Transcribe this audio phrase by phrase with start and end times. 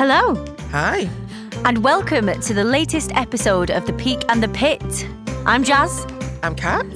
[0.00, 1.10] Hello, Hi.
[1.66, 5.06] and welcome to the latest episode of The Peak and the Pit.
[5.44, 6.06] I'm Jazz,
[6.42, 6.86] I'm Kat.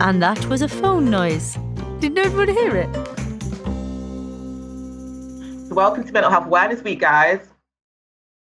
[0.00, 1.58] and that was a phone noise.
[1.98, 2.88] Did everyone hear it?
[5.74, 7.40] Welcome to Mental Health Awareness Week, guys.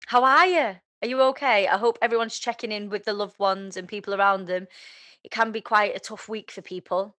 [0.05, 0.75] How are you?
[1.01, 1.67] Are you okay?
[1.67, 4.67] I hope everyone's checking in with the loved ones and people around them.
[5.23, 7.15] It can be quite a tough week for people.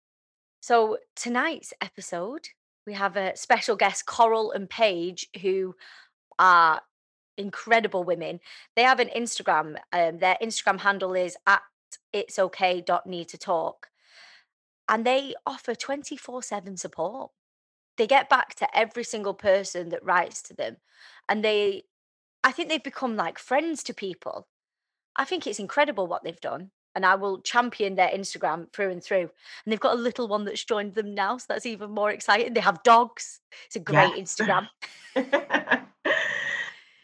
[0.61, 2.51] So, tonight's episode,
[2.87, 5.75] we have a special guest, Coral and Paige, who
[6.39, 6.81] are
[7.37, 8.41] incredible women.
[8.75, 9.77] They have an Instagram.
[9.93, 11.63] Um, their Instagram handle is at
[12.13, 13.89] it's okay need to talk.
[14.89, 17.31] And they offer 24 7 support.
[17.97, 20.77] They get back to every single person that writes to them.
[21.29, 21.85] And they,
[22.45, 24.47] I think they've become like friends to people.
[25.17, 26.71] I think it's incredible what they've done.
[26.97, 29.21] And I will champion their Instagram through and through.
[29.21, 29.31] And
[29.67, 31.37] they've got a little one that's joined them now.
[31.37, 32.55] So that's even more exciting.
[32.55, 33.41] They have dogs.
[33.67, 34.35] It's a great Yes.
[34.35, 34.67] Instagram.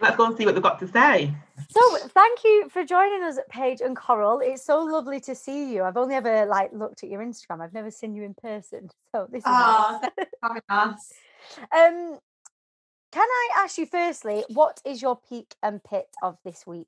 [0.01, 1.33] Let's go and see what they've got to say.
[1.71, 4.41] So thank you for joining us, Paige and Coral.
[4.41, 5.85] It's so lovely to see you.
[5.85, 7.61] I've only ever like looked at your Instagram.
[7.63, 8.89] I've never seen you in person.
[9.15, 10.01] So this is Oh,
[10.43, 10.61] nice.
[10.71, 11.13] Nice.
[11.77, 12.19] um
[13.13, 16.87] can I ask you firstly, what is your peak and pit of this week?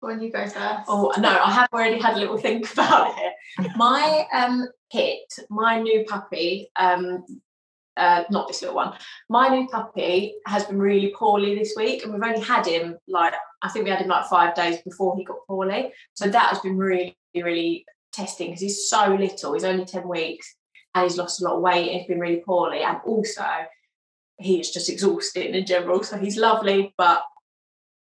[0.00, 0.84] When you go first.
[0.88, 3.70] Oh no, I have already had a little think about it.
[3.76, 7.24] My um Pit, my new puppy, um
[7.96, 8.94] uh, not this little one.
[9.28, 13.34] My new puppy has been really poorly this week, and we've only had him like
[13.62, 15.92] I think we had him like five days before he got poorly.
[16.14, 19.52] So that has been really, really testing because he's so little.
[19.52, 20.56] He's only ten weeks,
[20.94, 21.90] and he's lost a lot of weight.
[21.92, 23.44] He's been really poorly, and also
[24.38, 26.02] he is just exhausting in general.
[26.02, 27.22] So he's lovely, but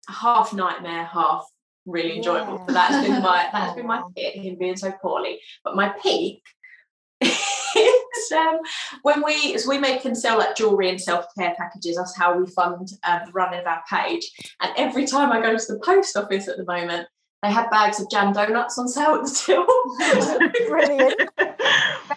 [0.09, 1.47] half nightmare, half
[1.87, 2.63] really enjoyable.
[2.67, 5.41] So that's been my that's been my pit, him being so poorly.
[5.65, 6.43] But my peak
[7.23, 8.59] is um,
[9.03, 11.97] when we so we make and sell like jewelry and self care packages.
[11.97, 14.31] That's how we fund uh, the running of our page.
[14.61, 17.09] And every time I go to the post office at the moment,
[17.43, 20.69] they have bags of jam donuts on sale at the till.
[20.69, 21.15] Brilliant.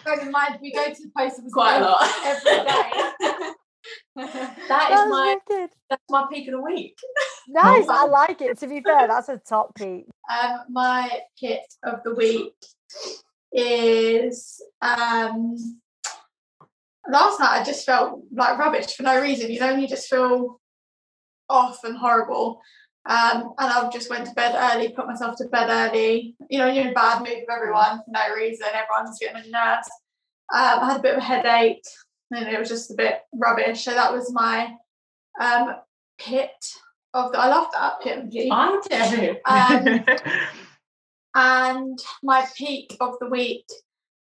[0.04, 2.10] Bearing in mind, we go to the post office Quite a lot.
[2.24, 3.52] every day.
[4.68, 5.70] that is my wicked.
[5.88, 6.96] that's my peak of the week.
[7.52, 7.86] Nice.
[7.88, 8.58] I like it.
[8.58, 10.06] To be fair, that's a top pick.
[10.30, 12.54] um, my hit of the week
[13.52, 15.56] is um,
[17.08, 19.50] last night I just felt like rubbish for no reason.
[19.50, 20.60] You know, you just feel
[21.48, 22.60] off and horrible.
[23.06, 26.36] Um, and I just went to bed early, put myself to bed early.
[26.48, 28.66] You know, you're in a bad mood with everyone for no reason.
[28.68, 29.88] Everyone's getting nerves.
[30.52, 31.82] Um, I had a bit of a headache,
[32.30, 33.84] and it was just a bit rubbish.
[33.84, 34.74] So that was my
[35.40, 35.76] um,
[36.18, 36.50] pit
[37.14, 37.38] of the.
[37.38, 38.48] I love that and.
[38.50, 39.36] I do.
[39.46, 40.04] Um,
[41.34, 43.66] and my peak of the week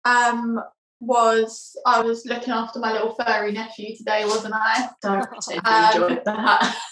[0.05, 0.61] um,
[1.01, 4.89] was I was looking after my little furry nephew today, wasn't I?
[5.03, 5.27] Don't
[5.65, 6.77] Um, enjoyed that.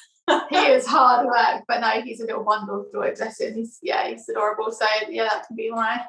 [0.48, 3.14] He is hard work, but no, he's a little bundle of joy.
[3.14, 3.56] Bless him.
[3.56, 4.72] He's yeah, he's adorable.
[4.72, 6.00] So yeah, that can be my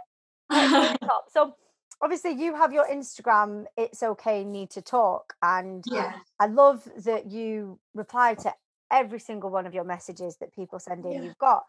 [1.28, 1.54] So
[2.02, 5.34] obviously you have your Instagram, it's okay, need to talk.
[5.42, 6.14] And yeah.
[6.40, 8.54] I love that you reply to
[8.96, 11.12] every single one of your messages that people send in.
[11.12, 11.22] Yeah.
[11.24, 11.64] You've got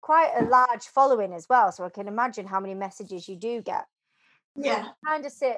[0.00, 1.72] quite a large following as well.
[1.72, 3.84] So I can imagine how many messages you do get.
[4.54, 4.88] Yeah.
[5.04, 5.56] Kind of sit,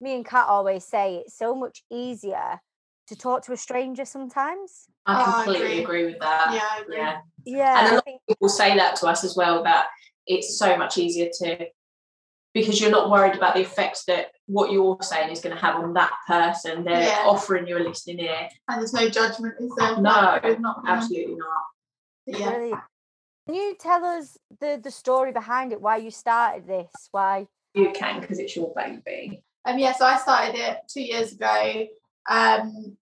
[0.00, 2.60] me and Kat always say it's so much easier
[3.08, 4.86] to talk to a stranger sometimes.
[5.06, 5.84] I Oh, I completely agree.
[5.84, 6.52] agree with that.
[6.52, 6.96] Yeah, I agree.
[6.98, 7.18] Yeah.
[7.44, 7.78] Yeah.
[7.78, 9.86] And a lot think, people say that to us as well that
[10.26, 11.66] it's so much easier to
[12.52, 15.76] because you're not worried about the effects that what you're saying is going to have
[15.76, 16.84] on that person.
[16.84, 17.24] They're Yeah.
[17.26, 18.48] offering you a listening ear.
[18.68, 19.96] And there's no judgment, is there?
[19.96, 21.62] No, not Absolutely not.
[22.26, 22.50] Yeah.
[22.50, 22.80] brilliant.
[23.46, 26.90] Can you tell us the, the story behind it, why you started this?
[27.12, 27.46] Why?
[27.74, 29.42] You can because it's your baby.
[29.64, 31.86] Um, yeah, so I started it two years ago,
[32.28, 32.96] um,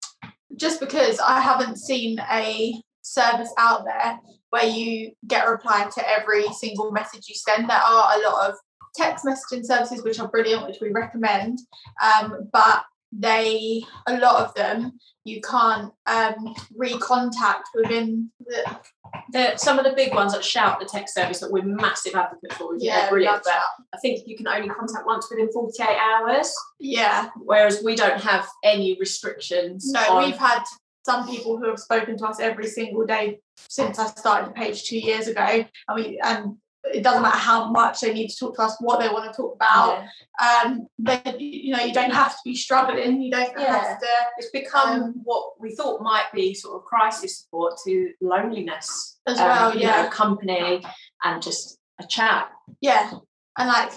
[0.56, 4.18] just because I haven't seen a service out there
[4.50, 7.68] where you get a reply to every single message you send.
[7.68, 8.56] There are a lot of
[8.94, 11.58] text messaging services which are brilliant, which we recommend,
[12.02, 14.92] um, but they a lot of them
[15.24, 18.78] you can't um, recontact within the
[19.32, 22.56] There, some of the big ones that shout the text service that we're massive advocates
[22.56, 22.74] for.
[22.78, 23.42] Yeah, they're brilliant.
[23.44, 23.54] But.
[23.94, 28.46] I think you can only contact once within 48 hours, yeah whereas we don't have
[28.62, 29.90] any restrictions.
[29.90, 30.62] No, on- we've had
[31.04, 34.84] some people who have spoken to us every single day since I started the page
[34.84, 36.56] two years ago, and we and
[36.92, 39.36] it doesn't matter how much they need to talk to us, what they want to
[39.36, 40.04] talk about.
[40.40, 40.62] Yeah.
[40.64, 43.20] Um, they, you know, you don't have to be struggling.
[43.22, 43.78] You don't Yeah.
[43.78, 44.06] have to.
[44.38, 49.38] It's become Um, what we thought might be sort of crisis support to loneliness As
[49.38, 50.08] um, well, you know, yeah.
[50.10, 50.84] company
[51.24, 52.50] and just a chat.
[52.80, 53.10] Yeah,
[53.58, 53.92] and like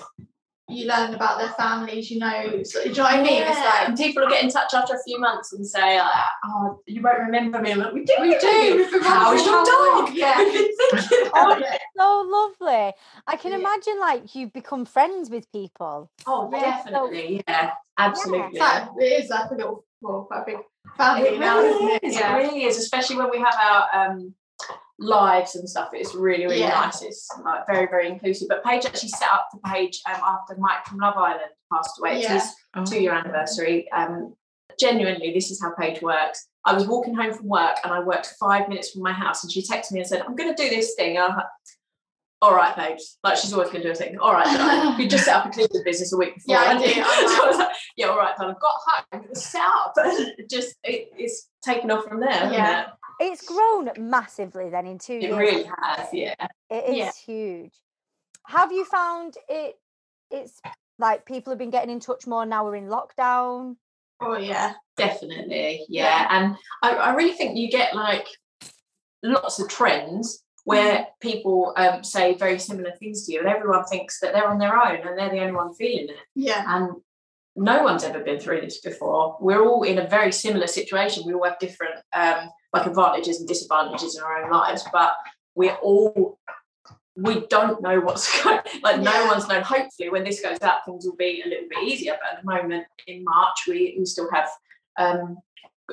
[0.68, 2.10] you learn about their families.
[2.10, 3.42] You know, so, do you know what I mean?
[3.44, 6.26] It's like and people will get in touch after a few months and say, like,
[6.46, 8.76] "Oh, you won't remember me." I'm like, we do, we do.
[8.78, 10.16] We've been How is your wondering dog?
[10.16, 10.38] Yeah.
[10.44, 10.72] We've been
[11.02, 11.66] thinking Oh, about it.
[11.66, 12.94] it's so lovely.
[13.28, 13.60] I can Yeah.
[13.60, 16.10] imagine like you've become friends with people.
[16.28, 18.48] Oh, Yeah, definitely, yeah, absolutely.
[18.52, 20.58] It's like, it is like a little, well, quite a big
[20.98, 22.04] family It now, really isn't it?
[22.04, 22.16] is.
[22.16, 22.36] Yeah.
[22.38, 24.34] It really is, especially when we have our um,
[25.00, 25.90] lives and stuff.
[25.94, 26.70] It's really, really Yeah.
[26.82, 27.02] nice.
[27.02, 28.48] It's like very, very inclusive.
[28.48, 32.18] But Paige actually set up the page um, after Mike from Love Island passed away.
[32.18, 32.34] It's Yeah.
[32.36, 32.86] his Oh.
[32.86, 33.92] two-year anniversary.
[33.92, 34.36] Um,
[34.80, 36.48] genuinely, this is how Paige works.
[36.66, 39.52] I was walking home from work and I worked five minutes from my house, and
[39.52, 41.46] she texted me and said, "I'm going to do this thing." And I'm like,
[42.42, 43.18] all right, babes.
[43.24, 44.18] Like she's always going to do a thing.
[44.18, 44.98] All right, darling.
[44.98, 46.56] we just set up a cleaning business a week before.
[46.56, 46.88] Yeah, I hadn't do.
[46.88, 47.02] we?
[47.02, 48.56] I'm so I was like, yeah, all right, darling.
[48.60, 49.94] Got home, I'm going to set up.
[49.98, 52.30] And just it, it's taken off from there.
[52.52, 52.82] Yeah.
[52.82, 52.88] it?
[53.20, 55.34] It's grown massively then in two It years.
[55.34, 56.34] It really has, yeah.
[56.72, 57.12] It is Yeah.
[57.26, 57.74] huge.
[58.48, 59.76] Have you found it?
[60.32, 60.60] It's
[60.98, 62.66] like people have been getting in touch more now.
[62.66, 63.76] We're in lockdown.
[64.20, 64.74] Oh yeah.
[64.98, 66.28] Definitely, yeah.
[66.28, 66.28] Yeah.
[66.32, 68.26] And I, I really think you get like
[69.24, 74.20] lots of trends where people um, say very similar things to you, and everyone thinks
[74.20, 76.18] that they're on their own and they're the only one feeling it.
[76.36, 76.64] Yeah.
[76.68, 76.94] And
[77.56, 79.38] no one's ever been through this before.
[79.42, 81.24] We're all in a very similar situation.
[81.26, 85.14] We all have different um, like advantages and disadvantages in our own lives, but
[85.56, 86.40] we're all
[87.18, 91.06] we don't know what's going like no one's known hopefully when this goes out things
[91.06, 94.30] will be a little bit easier but at the moment in march we, we still
[94.32, 94.48] have
[94.98, 95.38] um,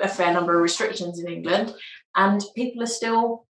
[0.01, 1.75] a fair number of restrictions in england
[2.15, 3.48] and people are still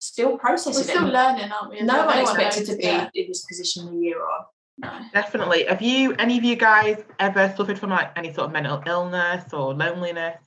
[0.00, 0.72] still processing.
[0.72, 1.82] We're processing still it learning, aren't we?
[1.82, 3.08] no one expected to be yeah.
[3.14, 4.44] in this position a year on
[4.78, 5.00] No.
[5.12, 5.64] Definitely.
[5.66, 9.52] Have you, any of you guys, ever suffered from like any sort of mental illness
[9.52, 10.38] or loneliness?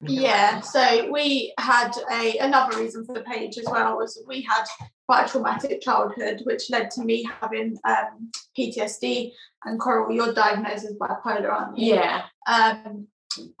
[0.00, 0.64] Anything Yeah, that?
[0.64, 4.64] so we had a another reason for the page as well was we had
[5.08, 9.32] quite a traumatic childhood, which led to me having um, PTSD.
[9.64, 11.94] And Coral, you're diagnosed as bipolar, aren't you?
[11.94, 13.08] yeah Um,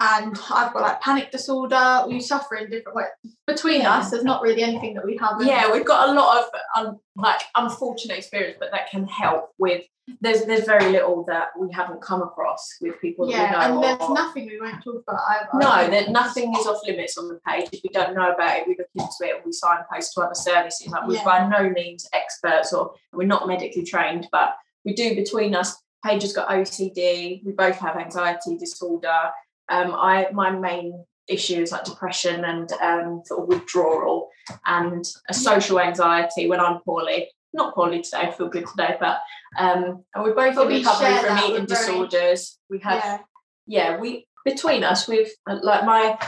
[0.00, 2.04] and I've got like panic disorder.
[2.08, 3.06] We suffer in different ways.
[3.46, 3.94] Between Yeah.
[3.98, 5.46] us, there's not really anything that we haven't.
[5.46, 9.82] yeah we've got a lot of um, like unfortunate experience but that can help with
[10.20, 13.58] there's there's very little that we haven't come across with people that we yeah, know
[13.58, 15.48] and there's or- nothing we won't talk about either.
[15.54, 17.68] No, that nothing is off limits on the page.
[17.72, 20.34] If we don't know about it, we look into it and we signpost to other
[20.34, 20.86] services.
[20.88, 21.24] Like we're Yeah.
[21.24, 25.76] by no means experts or we're not medically trained, but we do between us.
[26.04, 27.42] Paige has got OCD.
[27.44, 29.30] We both have anxiety disorder.
[29.68, 34.28] Um, I my main issue is like depression and um, sort of withdrawal
[34.66, 37.28] and a social anxiety when I'm poorly.
[37.52, 39.18] Not poorly today, I feel good today, but
[39.58, 42.58] um, and we're both But in recovery from eating we're very- disorders.
[42.70, 43.18] We have Yeah.
[43.66, 46.18] yeah, we between us, we've like my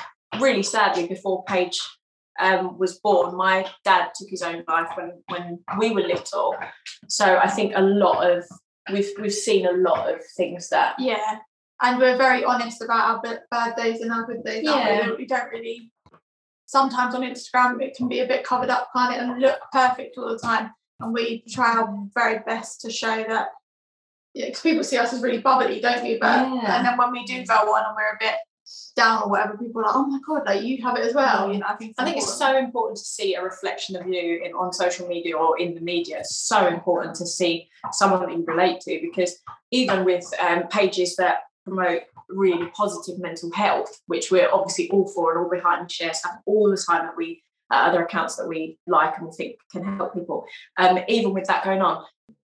[0.40, 1.81] really sadly before Paige
[2.38, 6.54] um, was born, my dad took his own life when when we were little.
[7.08, 8.44] So I think a lot of
[8.93, 11.38] we've we've seen a lot of things that Yeah,
[11.82, 14.67] and we're very honest about our bad days and our good days.
[14.69, 14.97] aren't we?
[14.97, 15.17] Yeah.
[15.17, 15.91] we don't really.
[16.67, 20.17] Sometimes on Instagram, it can be a bit covered up, can't it, and look perfect
[20.17, 20.71] all the time.
[21.00, 23.49] And we try our very best to show that.
[24.35, 26.19] Yeah, because people see us as really bubbly, don't we?
[26.19, 26.77] But Yeah.
[26.77, 28.37] and then when we do go on and we're a bit
[28.94, 31.53] down or whatever, people are like, "Oh my god, like you have it as well."
[31.53, 31.97] You know, I think.
[31.99, 35.37] I think it's so important to see a reflection of you in on social media
[35.37, 36.19] or in the media.
[36.21, 39.37] It's so important to see someone that you relate to because
[39.73, 45.32] even with um, pages that promote really positive mental health, which we're obviously all for
[45.32, 48.48] and all behind and share stuff all the time that we uh, other accounts that
[48.48, 50.44] we like and we think can help people.
[50.76, 52.05] Um, even with that going on,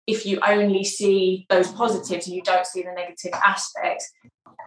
[0.08, 4.12] if you only see those positives and you don't see the negative aspects,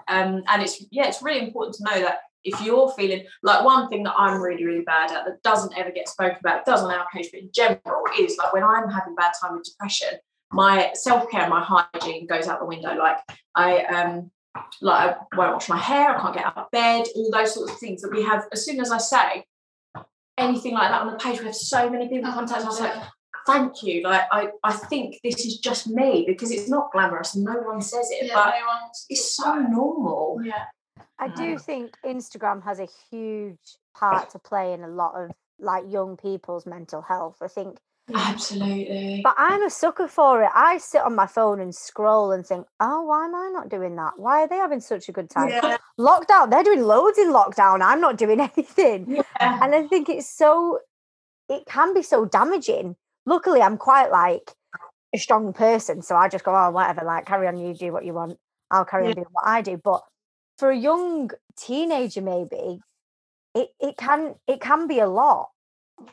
[0.09, 3.89] um, and it's yeah, it's really important to know that if you're feeling like one
[3.89, 6.93] thing that I'm really, really bad at that doesn't ever get spoken about, does on
[6.93, 10.19] our page, but in general, is like when I'm having a bad time with depression,
[10.53, 12.95] my self-care, my hygiene goes out the window.
[12.97, 13.19] Like
[13.55, 14.31] I um
[14.81, 17.73] like I won't wash my hair, I can't get out of bed, all those sorts
[17.73, 19.45] of things that we have as soon as I say
[20.37, 22.95] anything like that on the page, we have so many people contact us like,
[23.47, 24.03] thank you.
[24.03, 27.83] Like I, I think this is just me because it's not glamorous and no one
[27.83, 30.41] says it, yeah, but no it's so normal.
[30.45, 30.65] yeah.
[31.19, 31.61] I do Mm.
[31.61, 33.59] think Instagram has a huge
[33.97, 37.39] part to play in a lot of like young people's mental health.
[37.43, 37.79] I think,
[38.15, 39.21] Absolutely.
[39.23, 40.51] but I'm a sucker for it.
[40.55, 43.97] I sit on my phone and scroll and think, oh, why am I not doing
[43.97, 44.15] that?
[44.17, 45.49] Why are they having such a good time?
[45.49, 45.77] Yeah.
[45.99, 47.81] Lockdown, they're doing loads in lockdown.
[47.83, 49.17] I'm not doing anything.
[49.17, 49.23] Yeah.
[49.41, 50.81] And I think it's so,
[51.49, 52.97] it can be so damaging.
[53.27, 54.55] Luckily, I'm quite like
[55.15, 56.03] a strong person.
[56.03, 58.39] So I just go, oh, whatever, like carry on, you do what you want.
[58.71, 59.77] I'll carry on doing what I do.
[59.83, 60.03] But
[60.59, 62.81] for a young teenager, maybe,
[63.55, 65.49] it, it can it can be a lot.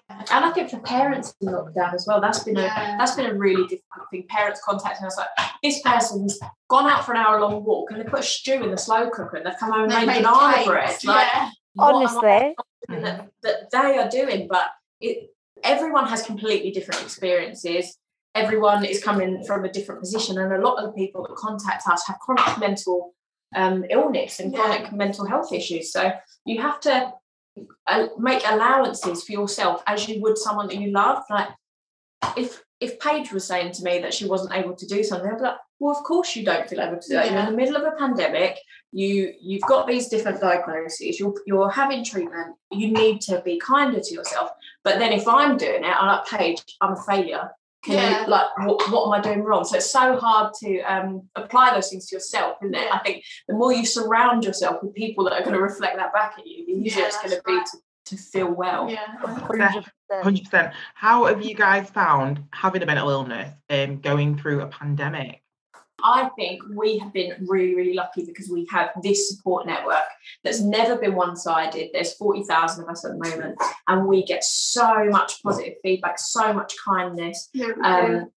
[0.10, 2.96] And I think for parents in lockdown as well, that's been a Yeah.
[2.98, 4.25] that's been a really difficult thing.
[4.30, 5.27] Parents contacting us like,
[5.62, 6.39] this person's
[6.70, 9.10] gone out for an hour long walk and they put a stew in the slow
[9.10, 10.89] cooker and they've come home and They made made banana cakes, bread.
[11.04, 11.50] Like, yeah.
[11.74, 12.56] what am I Honestly,
[12.89, 14.68] that, that they are doing, but
[15.01, 15.32] it
[15.63, 17.98] everyone has completely different experiences.
[18.36, 21.88] Everyone is coming from a different position, and a lot of the people that contact
[21.88, 23.13] us have chronic mental
[23.56, 24.60] um, illness and Yeah.
[24.60, 25.92] chronic mental health issues.
[25.92, 26.12] So
[26.46, 27.13] you have to
[28.18, 31.24] make allowances for yourself as you would someone that you love.
[31.30, 31.50] Like
[32.38, 35.38] if if Paige was saying to me that she wasn't able to do something, I'd
[35.38, 37.32] be like, well, of course you don't feel able to do that.
[37.32, 38.58] You're in the middle of a pandemic.
[38.92, 41.20] You you've got these different diagnoses.
[41.20, 42.56] You're you're having treatment.
[42.72, 44.52] You need to be kinder to yourself.
[44.84, 47.52] But then if I'm doing it, I'm like, Paige, I'm a failure.
[47.86, 48.22] Can Yeah.
[48.25, 49.63] you like what, what am I doing wrong?
[49.63, 52.94] So it's so hard to um, apply those things to yourself, isn't it?
[52.94, 56.12] I think the more you surround yourself with people that are going to reflect that
[56.12, 58.89] back at you, the easier Yeah, it's going that's to be to, to feel well.
[58.89, 59.06] Yeah.
[59.20, 60.24] hundred percent.
[60.24, 60.74] Hundred percent.
[60.96, 65.42] How have you guys found having a mental illness and going through a pandemic?
[66.08, 70.04] I think we have been really, really lucky because we have this support network
[70.44, 71.90] that's never been one sided.
[71.94, 73.58] There's 40,000 of us at the moment,
[73.88, 77.50] and we get so much positive feedback, so much kindness.
[77.54, 77.72] Yeah.
[77.84, 78.32] Um,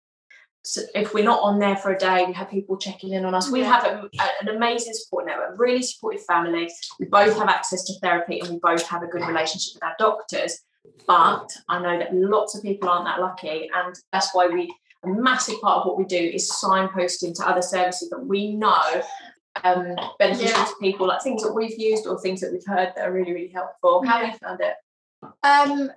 [0.63, 3.35] so if we're not on there for a day, we have people checking in on
[3.35, 3.51] us.
[3.51, 6.69] We have a, a- an amazing support network, really supportive family.
[6.99, 9.95] We both have access to therapy and we both have a good relationship with our
[9.99, 10.59] doctors.
[11.07, 15.09] But I know that lots of people aren't that lucky, and that's why we a
[15.09, 19.03] massive part of what we do is signposting to other services that we know
[19.65, 20.65] um, beneficial Yeah.
[20.65, 23.33] to people, like things that we've used or things that we've heard that are really,
[23.33, 24.05] really helpful.
[24.07, 24.33] How have Yeah.
[24.33, 24.75] you found it?
[25.43, 25.93] Um,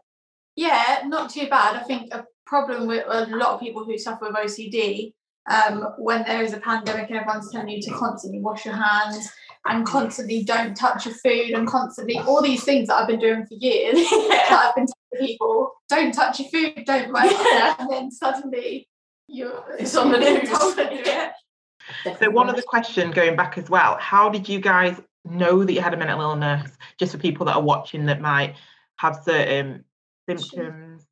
[0.55, 1.75] yeah, not too bad.
[1.75, 5.13] I think a problem with a lot of people who suffer with OCD,
[5.49, 9.31] um, when there is a pandemic and everyone's telling you to constantly wash your hands
[9.65, 13.45] and constantly don't touch your food and constantly all these things that I've been doing
[13.45, 17.75] for years that I've been telling people, don't touch your food, don't wait, Yeah.
[17.79, 18.87] and then suddenly
[19.27, 20.49] you're It's on the news.
[20.49, 21.31] told to.
[22.19, 25.73] So one of the question going back as well, how did you guys know that
[25.73, 26.71] you had a mental illness?
[26.97, 28.55] Just for people that are watching that might
[28.97, 29.83] have certain
[30.29, 31.05] symptoms.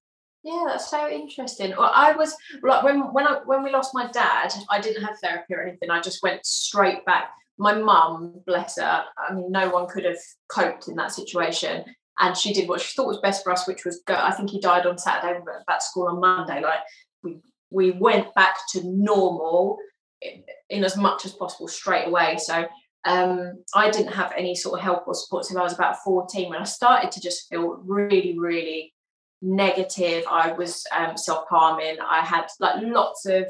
[0.44, 1.72] Yeah, that's so interesting.
[1.72, 5.20] Well, I was like when when I when we lost my dad, I didn't have
[5.20, 5.90] therapy or anything.
[5.90, 7.32] I just went straight back.
[7.58, 10.18] My mum, bless her, I mean, no one could have
[10.50, 11.84] coped in that situation.
[12.20, 14.14] And she did what she thought was best for us, which was go.
[14.16, 16.62] I think he died on Saturday and went back to school on Monday.
[16.62, 16.80] Like
[17.22, 19.78] we we went back to normal
[20.22, 22.38] in, in as much as possible straight away.
[22.38, 22.66] So
[23.06, 26.50] um, I didn't have any sort of help or support until I was about 14
[26.50, 28.94] when I started to just feel really, really
[29.42, 30.26] negative.
[30.30, 31.98] I was um, self-harming.
[32.06, 33.46] I had like lots of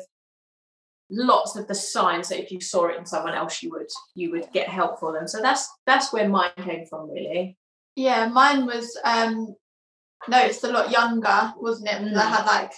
[1.11, 4.31] lots of the signs that if you saw it in someone else, you would you
[4.31, 5.27] would get help for them.
[5.27, 7.57] So that's that's where mine came from, really.
[7.95, 9.55] Yeah, mine was um
[10.27, 12.03] no, it's a lot younger, wasn't it?
[12.03, 12.35] Because I Mm.
[12.35, 12.71] had like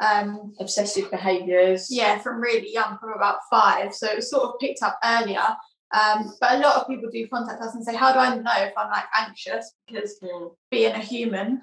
[0.00, 1.88] um Obsessive behaviours.
[1.90, 3.94] yeah, from really young, from about five.
[3.94, 5.46] So it was sort of picked up earlier.
[5.94, 8.52] Um, but a lot of people do contact us and say, How do I know
[8.58, 9.72] if I'm like anxious?
[9.86, 11.62] Because Mm, being a human,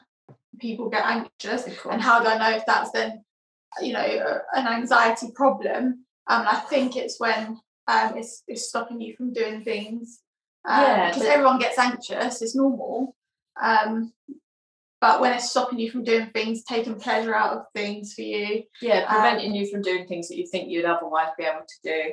[0.60, 1.68] people get anxious.
[1.90, 3.24] And how do I know if that's then,
[3.82, 6.06] you know, an anxiety problem?
[6.28, 10.22] Um, I think it's when um, it's, it's stopping you from doing things.
[10.66, 13.16] Um, Yeah, because everyone gets anxious, it's normal.
[13.62, 14.14] Um,
[15.04, 18.64] but when it's stopping you from doing things, taking pleasure out of things for you,
[18.82, 21.76] yeah, um, preventing you from doing things that you think you'd otherwise be able to
[21.84, 22.12] do.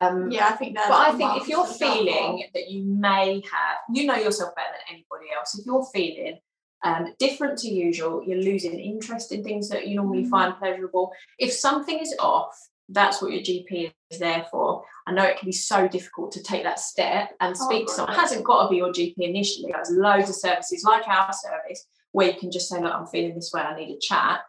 [0.00, 0.88] Um, yeah, I think that.
[0.88, 4.96] But I think if you're feeling that you may have, you know yourself better than
[4.96, 5.56] anybody else.
[5.56, 6.40] If you're feeling
[6.82, 10.30] um, different to usual, you're losing interest in things that you normally Mm.
[10.30, 11.12] find pleasurable.
[11.38, 14.82] If something is off, that's what your GP is there for.
[15.06, 17.92] I know it can be so difficult to take that step and Oh, speak to
[17.92, 18.16] someone.
[18.16, 19.70] It hasn't got to be your GP initially.
[19.70, 23.34] There's loads of services like our service where you can just say, look, I'm feeling
[23.34, 24.42] this way, I need a chat.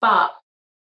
[0.00, 0.30] But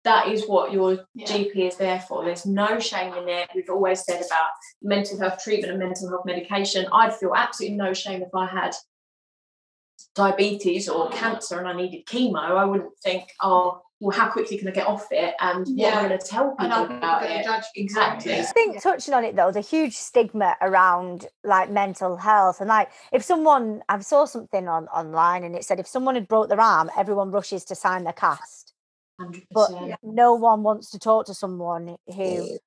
[0.05, 1.27] that is what your Yeah.
[1.27, 2.25] GP is there for.
[2.25, 3.51] There's no shame in it.
[3.53, 6.87] We've always said about mental health treatment and mental health medication.
[6.93, 8.77] I'd feel absolutely no shame if I had
[10.15, 12.39] diabetes or cancer and I needed chemo.
[12.39, 15.35] I wouldn't think, oh, well, how quickly can I get off it?
[15.41, 16.09] And what am I Yeah.
[16.09, 17.45] going to tell and people are people about it?
[17.45, 17.83] judge you?
[17.83, 18.33] Exactly.
[18.33, 22.69] I think touching on it though, there's a huge stigma around like mental health and
[22.69, 26.49] like if someone I saw something on online and it said if someone had broke
[26.49, 28.73] their arm, everyone rushes to sign the cast.
[29.21, 29.43] 100%.
[29.53, 32.59] But no one wants to talk to someone who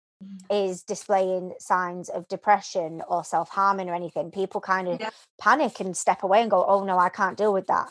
[0.52, 4.30] is displaying signs of depression or self-harming or anything.
[4.30, 5.10] People kind of Yeah.
[5.42, 7.90] panic and step away and go, Oh no, I can't deal with that.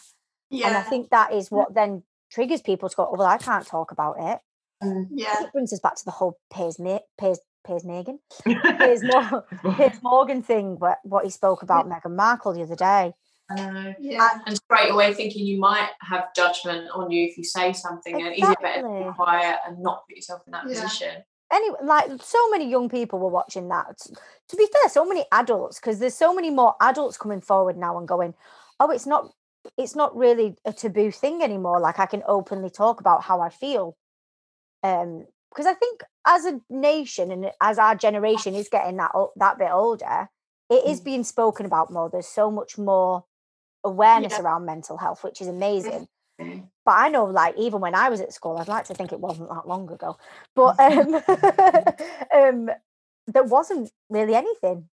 [0.50, 3.38] Yeah, And I think that is what then triggers people to go, oh, well, I
[3.38, 4.38] can't talk about it.
[4.82, 5.06] Mm.
[5.12, 9.44] yeah, It brings us back to the whole Piers, Ma- Piers, Piers Megan, Piers, Mor-
[9.76, 13.12] Piers Morgan thing, what, what he spoke about Meghan Markle the other day.
[13.50, 13.94] I know.
[14.00, 14.28] Yeah.
[14.46, 18.34] And straight away thinking you might have judgment on you if you say something, and
[18.34, 19.12] is it better to be Exactly.
[19.14, 20.82] quiet and not put yourself in that Yeah.
[20.82, 21.22] position?
[21.52, 23.98] anyway, like so many young people were watching that.
[24.48, 27.98] To be fair, so many adults, because there's so many more adults coming forward now
[27.98, 28.32] and going,
[28.80, 29.30] "Oh, it's not,
[29.76, 31.81] it's not really a taboo thing anymore.
[31.81, 33.97] Like I can openly talk about how I feel."
[34.83, 39.59] Um, because I think as a nation and as our generation is getting that that
[39.59, 40.28] bit older,
[40.71, 41.04] it is Mm.
[41.04, 42.09] being spoken about more.
[42.09, 43.25] There's so much more
[43.85, 44.42] awareness Yeah.
[44.42, 46.09] around mental health, which is amazing
[46.85, 49.21] but I know, like, even when I was at school, I'd like to think it
[49.21, 50.16] wasn't that long ago,
[50.54, 51.14] but um,
[52.35, 52.71] um,
[53.26, 54.88] there wasn't really anything.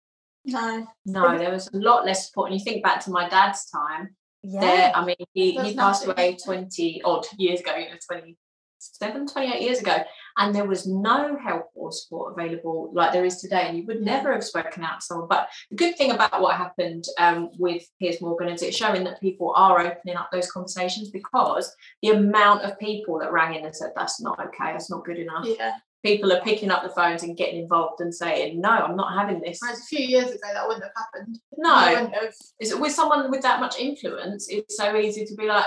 [0.45, 0.87] No.
[1.05, 2.51] No, there was a lot less support.
[2.51, 4.17] And you think back to my dad's time,
[4.49, 6.25] Yeah, there, I mean, he, he passed nothing.
[6.25, 9.97] away 20 odd years ago, you know, 27, 28 years ago,
[10.39, 13.63] and there was no help or support available like there is today.
[13.67, 15.27] And you would never have spoken out to someone.
[15.29, 19.21] But the good thing about what happened um, with Piers Morgan is it's showing that
[19.21, 23.75] people are opening up those conversations because the amount of people that rang in and
[23.75, 25.45] said, that's not okay, that's not good enough.
[25.45, 25.73] Yeah.
[26.07, 29.41] People are picking up the phones and getting involved and saying, no, I'm not having
[29.41, 29.59] this.
[29.61, 31.39] Whereas a few years ago that wouldn't have happened.
[31.57, 32.35] No, wouldn't have.
[32.61, 35.65] it's, with someone with that much influence, it's so easy to be like,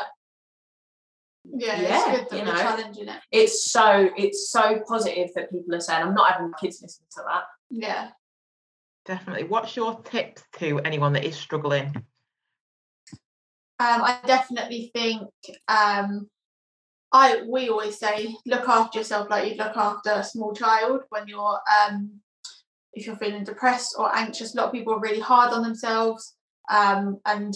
[1.44, 2.56] Yeah, Yeah, it's good that you know.
[2.62, 3.20] challenging it.
[3.32, 7.04] it's so it's so positive that people are saying i'm not having my kids listen
[7.16, 8.10] to that Yeah.
[9.06, 9.46] Definitely.
[9.46, 11.88] What's your tips to anyone that is struggling?
[13.80, 15.28] Um, I definitely think
[15.68, 16.30] um,
[17.12, 21.28] I we always say look after yourself like you'd look after a small child when
[21.28, 22.12] you're um,
[22.94, 24.54] if you're feeling depressed or anxious.
[24.54, 26.36] A lot of people are really hard on themselves,
[26.70, 27.54] um, and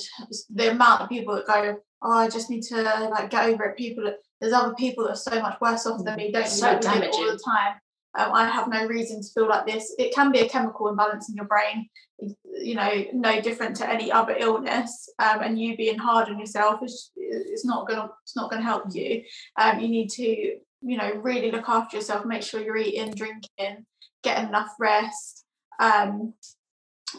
[0.50, 2.81] the amount of people that go, "Oh, I just need to
[3.12, 6.15] like get over it." People, there's other people that are so much worse off than
[6.15, 6.31] me.
[6.31, 6.79] Don't So you?
[6.79, 7.75] Like all the time.
[8.15, 9.93] Um, I have no reason to feel like this.
[9.98, 11.89] It can be a chemical imbalance in your brain
[12.55, 15.10] you know no different to any other illness.
[15.20, 18.86] Um, and you being hard on yourself is it's not gonna it's not gonna help
[18.93, 19.24] you.
[19.60, 23.86] Um, you need to you know really look after yourself make sure you're eating drinking
[24.24, 25.46] getting enough rest.
[25.79, 26.34] Um,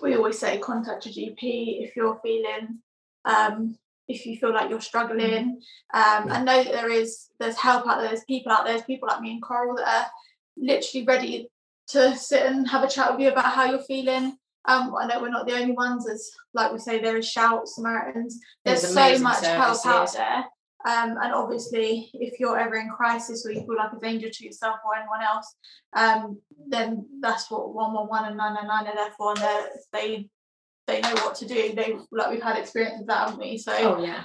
[0.02, 2.78] we always say contact your gp if you're feeling
[3.24, 3.76] um,
[4.08, 5.60] if you feel like you're struggling.
[5.92, 8.86] Um, and know that there is there's help out there there's people out there there's
[8.86, 10.06] people like me and coral that are
[10.56, 11.48] literally ready
[11.88, 14.36] to sit and have a chat with you about how you're feeling
[14.66, 16.08] um, I know we're not the only ones.
[16.08, 18.40] As like we say, there is Shout, Samaritans.
[18.64, 20.44] There's, There's so much help out there.
[20.86, 24.44] Um, and obviously, if you're ever in crisis or you feel like a danger to
[24.44, 25.54] yourself or anyone else,
[25.94, 26.38] um,
[26.68, 29.30] then that's what 111 and 999 are there for.
[29.32, 30.28] And they
[30.86, 31.74] they know what to do.
[31.74, 33.58] They like we've had experience with that, haven't we?
[33.58, 34.24] So oh yeah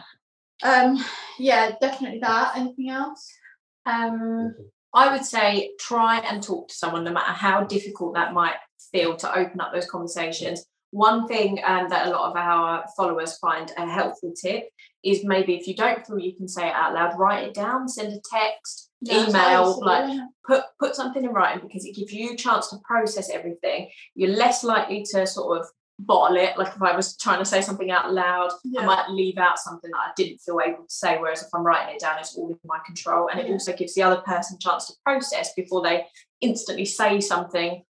[0.64, 1.04] um,
[1.38, 2.56] yeah, definitely that.
[2.56, 3.30] Anything else?
[3.86, 4.54] um
[4.94, 8.56] i would say try and talk to someone no matter how difficult that might
[8.92, 13.38] feel to open up those conversations one thing um, that a lot of our followers
[13.38, 14.70] find a helpful tip
[15.04, 17.88] is maybe if you don't feel you can say it out loud write it down
[17.88, 20.26] send a text Yeah, that's what I email like yeah.
[20.46, 23.90] put put something in writing because it gives you a chance to process everything.
[24.16, 25.68] You're less likely to sort of
[26.00, 26.58] bottle it.
[26.58, 28.82] Like if I was trying to say something out loud, Yeah.
[28.82, 31.18] I might leave out something that I didn't feel able to say.
[31.18, 33.54] Whereas if I'm writing it down, it's all in my control, and it Yeah.
[33.54, 36.08] also gives the other person a chance to process before they
[36.42, 37.84] instantly say something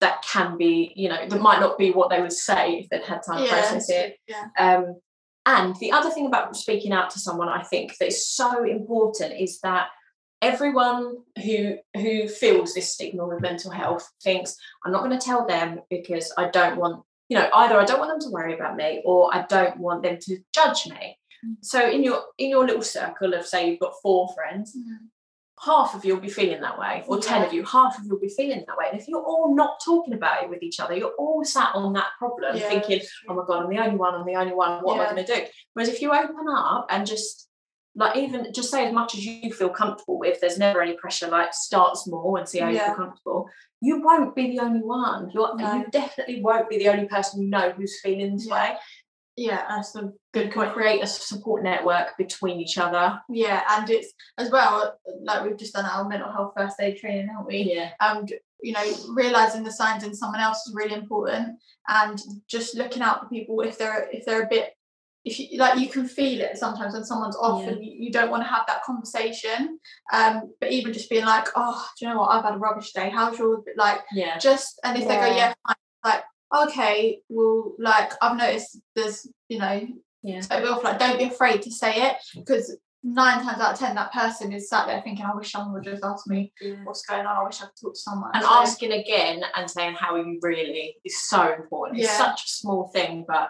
[0.00, 3.04] that can be, you know, that might not be what they would say if they'd
[3.04, 4.16] had time to process it.
[4.26, 4.48] yeah.
[4.58, 5.00] Um,
[5.46, 9.32] and the other thing about speaking out to someone, I think that is so important
[9.38, 9.88] is that
[10.42, 15.46] everyone who who feels this stigma with mental health thinks I'm not going to tell
[15.46, 18.76] them because I don't want, you know, either I don't want them to worry about
[18.76, 21.16] me or I don't want them to judge me.
[21.62, 25.08] So in your in your little circle of say you've got four friends, Mm.
[25.64, 28.10] half of you will be feeling that way, or 10 of you, half of you
[28.12, 28.86] will be feeling that way.
[28.90, 31.92] And if you're all not talking about it with each other, you're all sat on
[31.92, 34.80] that problem Yeah, thinking, oh my God, I'm the only one, I'm the only one,
[34.82, 35.46] what am I going to do?
[35.74, 37.49] Whereas if you open up and just
[37.96, 41.28] like even just say as much as you feel comfortable with, there's never any pressure,
[41.28, 43.48] like start small and see how you feel comfortable.
[43.80, 45.30] You won't be the only one.
[45.34, 45.74] You're, No.
[45.76, 48.54] You definitely won't be the only person you know who's feeling this Yeah.
[48.54, 48.76] way.
[49.36, 50.72] yeah, that's a good point.
[50.74, 53.18] create a support network between each other.
[53.30, 57.28] Yeah, and it's as well like we've just done our mental health first aid training,
[57.28, 57.72] haven't we?
[57.74, 57.90] Yeah.
[58.00, 61.56] Um, and you know, realizing the signs in someone else is really important,
[61.88, 64.74] and just looking out for people if they're if they're a bit.
[65.24, 67.72] If you like, you can feel it sometimes when someone's off, Yeah.
[67.72, 69.78] and you, you don't want to have that conversation.
[70.12, 72.28] Um, but even just being like, "Oh, do you know what?
[72.30, 73.10] I've had a rubbish day.
[73.10, 74.38] How's yours?" Like, Yeah.
[74.38, 75.36] just and if they go, Yeah.
[75.36, 76.24] "Yeah," fine, like,
[76.68, 79.86] okay, well, like I've noticed there's, you know,
[80.22, 80.40] Yeah.
[80.40, 83.94] so we like don't be afraid to say it because nine times out of ten,
[83.94, 86.76] that person is sat there thinking, "I wish someone would just ask me Yeah.
[86.84, 87.36] what's going on.
[87.36, 90.22] I wish I could talk to someone." And So- asking again and saying how are
[90.22, 91.98] you really is so important.
[92.00, 93.48] It's such a small thing, but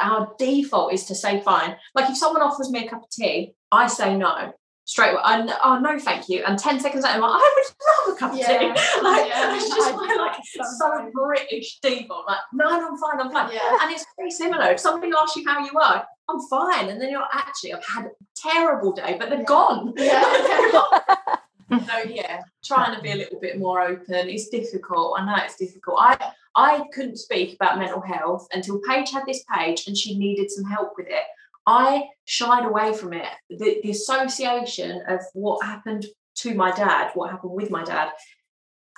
[0.00, 1.76] our default is to say fine.
[1.94, 4.52] Like if someone offers me a cup of tea, I say no
[4.84, 5.20] straight away.
[5.24, 6.44] I, n- oh no, thank you.
[6.44, 8.58] And ten seconds later, I'm like, I would love a cup of Yeah.
[8.58, 8.66] tea.
[9.02, 9.56] like Yeah.
[9.56, 11.10] it's just I like that so.
[11.12, 12.26] British default.
[12.26, 13.52] Like no, no, I'm fine, I'm fine.
[13.52, 13.78] Yeah.
[13.82, 14.70] And it's very similar.
[14.72, 16.88] If somebody asks you how you are, I'm fine.
[16.90, 19.44] And then you're actually, I've had a terrible day, but they're Yeah.
[19.44, 19.94] gone.
[19.98, 21.36] Yeah.
[21.86, 24.28] so yeah, trying to be a little bit more open.
[24.28, 25.18] It's difficult.
[25.18, 25.96] I know it's difficult.
[26.00, 30.50] I I couldn't speak about mental health until Paige had this page and she needed
[30.50, 31.24] some help with it.
[31.66, 33.28] I shied away from it.
[33.48, 38.10] The, the association of what happened to my dad, what happened with my dad,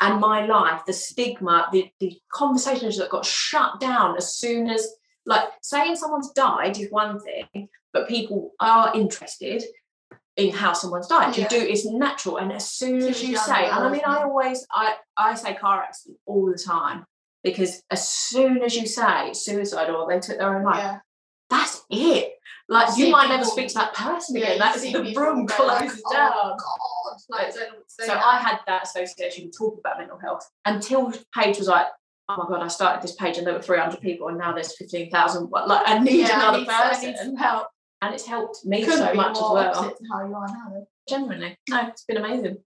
[0.01, 4.87] and my life, the stigma, the, the conversations that got shut down as soon as,
[5.25, 9.65] like, saying someone's died is one thing, but people are interested
[10.37, 11.37] in how someone's died.
[11.37, 12.37] You do, it's natural.
[12.37, 15.83] And as soon as you say, and I mean, I always, I, I say car
[15.83, 17.07] accident all the time
[17.43, 20.99] because as soon as you say suicide or they took their own life, yeah.
[21.49, 22.35] that's it.
[22.69, 24.55] Like you See might never speak to that person again.
[24.55, 26.33] you That's the room go like, closes "Oh, down.
[26.33, 28.21] God, like, don't know what to say So now.
[28.29, 31.87] I had that association to talk about mental health until Paige was like,
[32.29, 34.77] "Oh my god, I started this page and there were 300 people and now there's
[34.77, 35.45] 15,000.
[35.49, 37.69] What like I need Yeah, I another need, I person." need some help.
[38.03, 39.57] and it's helped me Couldn't so much as well.
[39.79, 40.67] opposite to how you are now.
[40.71, 40.89] though.
[41.09, 42.57] Genuinely, no, it's been amazing.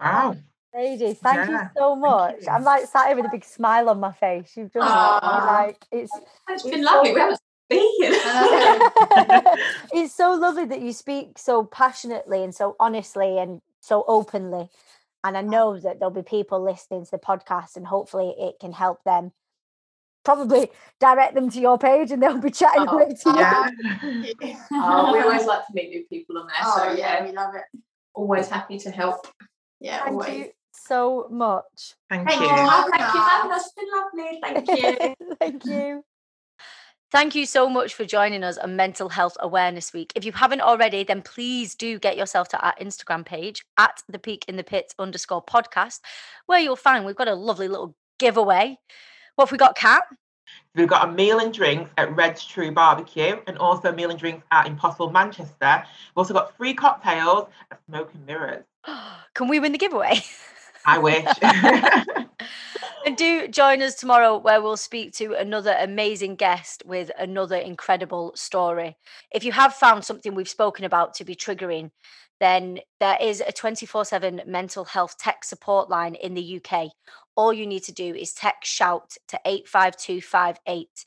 [0.00, 0.36] Wow.
[0.72, 2.36] Ladies, thank Yeah, you so much.
[2.42, 2.48] you.
[2.48, 4.52] I'm like sat here with a big smile on my face.
[4.56, 5.44] You've just Aw.
[5.46, 7.12] like it's It's It's been so lovely.
[7.12, 8.12] We haven't spoken.
[8.24, 14.68] I it's so lovely that you speak so passionately and so honestly and so openly.
[15.22, 15.46] And I oh.
[15.46, 19.32] know that there'll be people listening to the podcast and hopefully it can help them.
[20.24, 24.34] Probably direct them to your page and they'll be chatting Oh, away to you.
[24.40, 24.66] Yeah.
[24.72, 26.56] Oh, we always like to meet new people on there.
[26.62, 27.80] Oh so yeah, yeah, we love it.
[28.14, 29.26] always happy to help.
[29.80, 30.36] Yeah, Thank always.
[30.36, 31.94] you so much.
[32.10, 32.46] Thank Thank you.
[32.46, 32.52] you.
[32.56, 33.28] Oh, thank you, Anna.
[33.30, 33.66] having us.
[33.66, 34.40] It's been lovely.
[34.42, 34.68] Thank
[35.18, 35.36] you.
[35.40, 36.04] Thank you.
[37.14, 40.12] Thank you so much for joining us on Mental Health Awareness Week.
[40.16, 44.18] If you haven't already, then please do get yourself to our Instagram page at the
[44.18, 46.00] peak in the pits underscore podcast,
[46.46, 48.80] where you'll find we've got a lovely little giveaway.
[49.36, 50.02] What have we got, Kat?
[50.74, 54.44] We've got a meal and drinks at Red's True Barbecue and also meal and drinks
[54.50, 55.84] at Impossible Manchester.
[55.84, 58.64] We've also got free cocktails at Smoke and Mirrors.
[59.34, 60.18] Can we win the giveaway?
[60.84, 61.28] I wish.
[63.06, 68.32] And do join us tomorrow where we'll speak to another amazing guest with another incredible
[68.34, 68.96] story.
[69.30, 71.90] If you have found something we've spoken about to be triggering,
[72.40, 76.92] then there is a 24 7 mental health tech support line in the UK.
[77.36, 81.04] All you need to do is text shout to 85258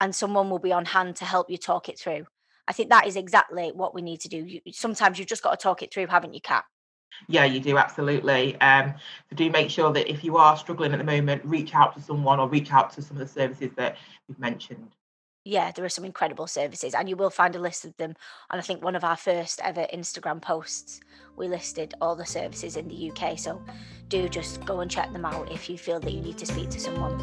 [0.00, 2.26] and someone will be on hand to help you talk it through.
[2.66, 4.38] I think that is exactly what we need to do.
[4.38, 6.64] You, sometimes you've just got to talk it through, haven't you, Kat?
[7.28, 8.60] Yeah, you do absolutely.
[8.60, 8.94] Um,
[9.28, 12.02] so do make sure that if you are struggling at the moment, reach out to
[12.02, 13.96] someone or reach out to some of the services that
[14.28, 14.88] we've mentioned.
[15.44, 18.14] yeah, there are some incredible services, and you will find a list of them.
[18.50, 21.00] And I think one of our first ever Instagram posts,
[21.36, 23.38] we listed all the services in the UK.
[23.38, 23.62] So
[24.08, 26.70] do just go and check them out if you feel that you need to speak
[26.70, 27.18] to someone.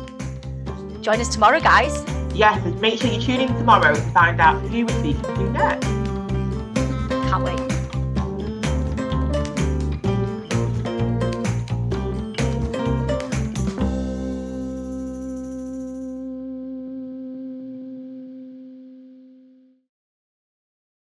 [1.01, 2.03] Join us tomorrow, guys.
[2.33, 5.87] Yes, make sure you tune in tomorrow to find out who we're speaking to next.
[7.29, 7.74] Can't wait.